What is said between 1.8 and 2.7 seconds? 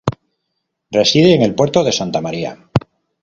de Santa María.